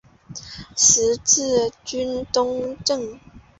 [0.75, 3.19] 十字军东征。